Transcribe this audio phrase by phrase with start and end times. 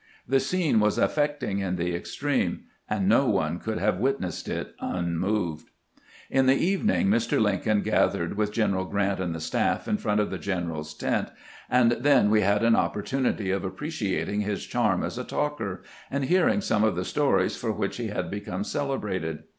[0.27, 5.69] The scene was affecting in the extreme, and no one could have witnessed it unmoved.
[6.31, 7.39] In the evening Mr.
[7.39, 11.29] Lincoln gathered with General Grant and the staff in front of the general's tent,
[11.69, 16.61] and then we had an opportunity of appreciating his charm as a talker, and hearing
[16.61, 19.43] some of the stories for which he had become celebrated.